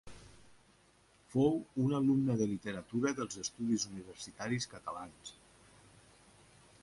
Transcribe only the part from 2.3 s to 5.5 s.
de literatura dels Estudis Universitaris Catalans.